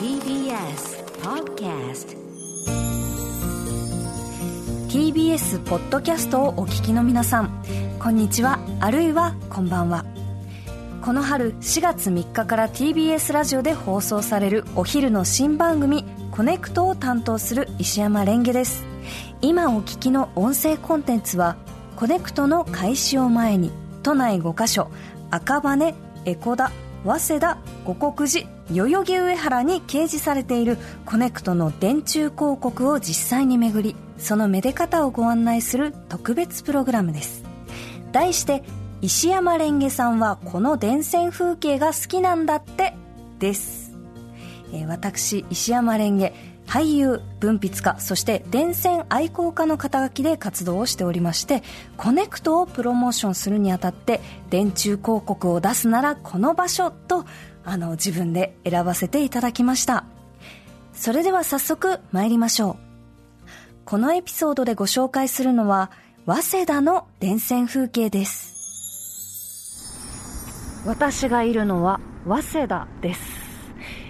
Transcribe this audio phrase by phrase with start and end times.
[0.00, 2.16] TBS Podcast
[4.88, 7.62] TBS ポッドキャストをお聞きの皆さん
[7.98, 8.58] こんにちは。
[8.80, 10.06] あるいはこんばんは。
[11.02, 18.86] この春4月3日から TBS ラジオで放送されるお昼の新番組「コネクト」を担当する石山蓮華です。
[19.42, 21.56] 今お聞きの音声コンテンツは
[21.96, 23.70] 「コネクト」の開始を前に
[24.02, 24.90] 都内5カ所
[25.30, 25.94] 赤羽
[26.24, 26.72] 江古田
[27.04, 37.42] 早稲田五国寺代々木上原に掲示されているコネクトの電柱広告を実際に巡りそのめで方をご案内する特別プログラムです。
[38.12, 38.62] 題して
[39.00, 42.94] 石山レンゲさんはこの電線風景が好きなんだって
[43.38, 43.94] です、
[44.72, 46.34] えー私石山レンゲ
[46.70, 51.64] 俳優文筆家そして電線愛好家の肩書きで活動をしておりまして
[51.96, 54.20] コネクトをプロモーションするにあたって
[54.50, 57.26] 電柱広告を出すならこの場所と
[57.64, 60.04] あの自分で選ばせていただきました。
[60.92, 62.76] それでは早速参りましょう。
[63.84, 65.90] このエピソードでご紹介するのは
[66.24, 68.54] 早稲田の電線風景です。
[70.86, 73.20] 私がいるのは早稲田です、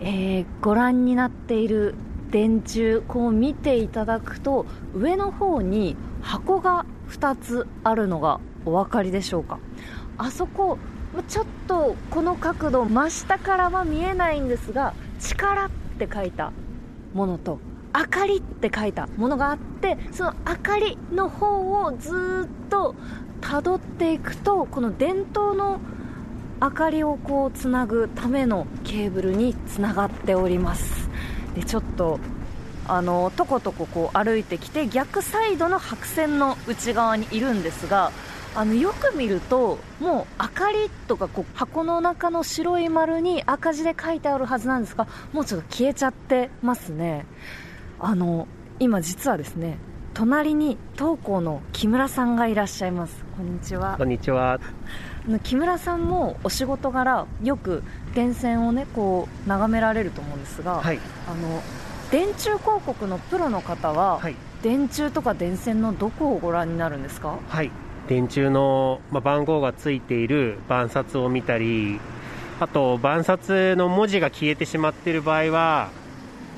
[0.00, 1.94] えーご覧になっている
[2.30, 9.58] 電柱こう見ていただくと上の方に箱が2つあるのがお分かりでしょうか。
[10.18, 10.78] あそこ
[11.28, 16.52] ちょっとこの角度真下からは見えないんですが「力」って書いた
[17.12, 17.60] ものと
[17.96, 22.94] 「明かり」って書いたものがあってその明かりの方をずっと
[23.40, 25.78] 辿っていくとこの電灯の
[26.60, 31.03] 明かりをこうつなぐためのケーブルにつながっております。
[31.54, 32.18] でちょっと
[32.86, 38.12] あのとことここう歩いてきて逆サイドの白線の内側にいるんですが
[38.54, 47.26] あのよく見るともう明かりとかこう箱の中の白い丸に赤字で書いてあるはずなんですがもうちょっと消えちゃってますね。
[47.98, 48.46] あの
[48.78, 49.78] 今実はですね
[50.14, 54.60] 隣に当校の木村さんがいらっしゃいますこんにちはこんにちは。
[55.42, 57.82] 木村さんもお仕事柄よく
[58.14, 61.00] 電線をねこう眺められると思うんですが、はい。
[61.26, 61.62] あの
[62.12, 64.36] 電柱広告のプロの方は、はい。
[64.62, 67.40] 電柱とか電線のどこをご覧になるんですか？
[67.48, 67.72] はい。
[68.08, 71.98] 電柱の、まあ、番号がついている板札を見たり、
[72.60, 75.88] あと、板札の文字が消えてしまっている場合は、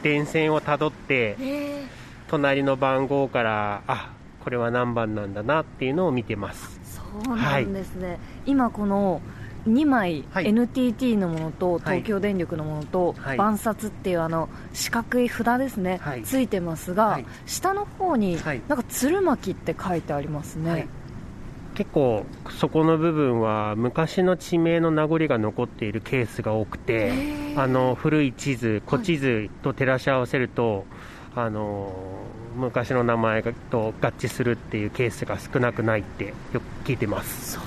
[0.03, 1.87] 電線をたどって、え
[2.29, 4.11] 隣の番号から、あ、
[4.43, 6.81] これは何番なんだなっていうのを見てます。
[7.25, 9.21] そうなんですね、今この
[9.67, 10.47] 2枚、はい。
[10.47, 11.81] NTT のものとはい。
[11.81, 13.37] 東京電力のものと、はい。
[13.37, 16.23] 板札っていうあの四角い札ですね、はい。
[16.23, 17.27] ついてますが、はい。
[17.47, 18.63] 下の方に、はい。
[18.69, 20.89] なんか鶴巻って書いてありますね、はい。
[21.75, 27.13] 結構、そこの部分は昔の地名の名残が残っているケースが多くて、
[27.57, 30.85] あの古い地図、古地図と照らし合わせると、
[31.37, 31.93] あの
[32.57, 37.53] 昔の名前と合致するっていうケースが少なくないってよく聞いてます。
[37.53, 37.61] そ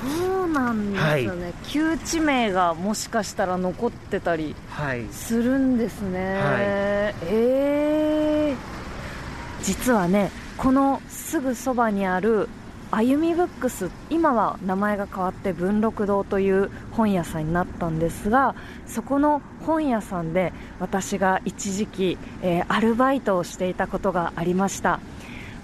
[0.44, 7.16] うなんですよね、旧地名がもしかしたら残ってたりはい、するんですね、はい。
[7.28, 9.63] えー。
[9.63, 12.50] 実はねこのすぐそばにある
[12.91, 18.55] あゆみブックス今は名前が変わって文禄堂という本屋さんになったんですが
[18.88, 25.00] そこの本屋さんで私が一時期、えーアルバイトをしていたことがありました。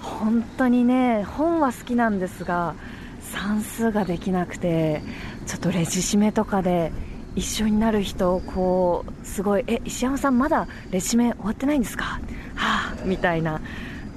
[0.02, 2.76] 本当にね本は好きなんですが
[3.22, 5.02] 算数ができなくて
[5.48, 6.92] ちょっとレジ締めとかで
[7.36, 12.20] 一緒になる人をこうすごいえ石山さんまだレジ締め終わってないんですか
[12.56, 13.62] はあみたいな。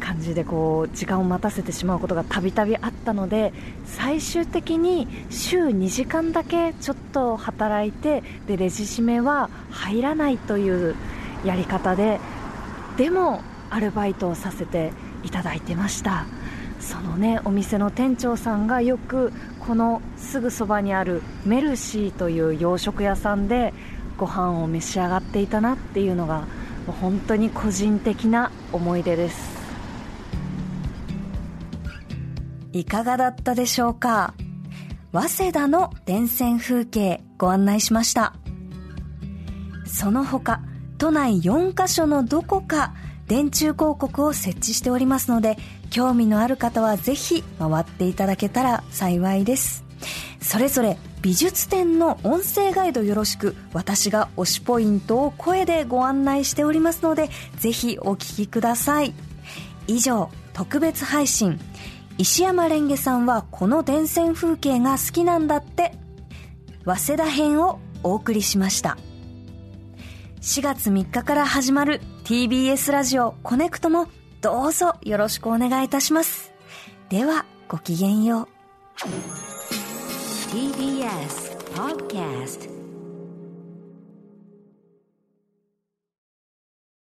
[0.08, 3.52] 感じでこう時間を待たせてしまうことがたびたびあったので
[3.84, 10.96] 最終的に週2時間だけちょっと働いてでレジ締めは入らないという
[11.44, 12.20] やり方で
[12.96, 14.92] でもアルバイトをさせて
[15.24, 16.24] いただいてました。
[16.80, 23.74] そのねお店の店長さんがよくこのすぐそばにあるメルシーという洋食屋さんで
[24.16, 26.44] ご飯を召し上がっていたなっていうのが
[26.86, 29.57] 本当に個人的な思い出です。
[32.78, 34.34] いかがだったでしょうか？
[35.12, 38.34] 早稲田の電線風景ご案内しました。
[39.84, 40.60] その他
[40.96, 42.94] 都内4カ所のどこか
[43.26, 45.56] 電柱広告を設置しておりますので
[45.90, 49.82] 興味のある方はぜひ回っていただけたら幸いです。
[50.40, 59.14] それぞれ美術展の音声ガイドよろしく私が推しポイントを声でご案内しておりますのでぜひお聞きください。
[59.88, 61.58] 以上特別配信
[62.18, 65.92] 石山レンゲさんはこの電線風景が好きなんだって
[66.84, 68.98] 早稲田編をお送りしました
[70.40, 74.08] 4月3日から始まる TBS ラジオコネクトも
[74.40, 76.52] どうぞよろしくお願いいたします。
[77.08, 78.48] では、ごきげんよう。
[80.50, 82.77] TBS Podcast